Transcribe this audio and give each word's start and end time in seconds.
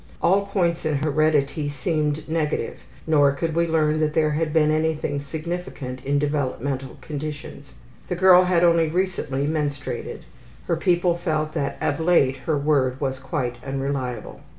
All 0.19 0.47
points 0.47 0.83
in 0.83 0.95
heredity 0.97 1.69
seemed 1.69 2.27
negative, 2.27 2.79
nor 3.05 3.33
could 3.33 3.53
we 3.53 3.67
learn 3.67 3.99
that 3.99 4.15
there 4.15 4.31
had 4.31 4.51
been 4.51 4.71
anything 4.71 5.19
significant 5.19 6.03
in 6.03 6.17
developmental 6.17 6.97
conditions. 7.01 7.73
The 8.07 8.15
girl 8.15 8.45
had 8.45 8.63
only 8.63 8.87
recently 8.87 9.45
menstruated. 9.45 10.21
Her 10.65 10.75
people 10.75 11.15
felt 11.15 11.53
that 11.53 11.77
of 11.79 11.99
late 11.99 12.37
her 12.47 12.57
word 12.57 12.99
was 12.99 13.19
quite 13.19 13.57
unreliable. 13.63 14.41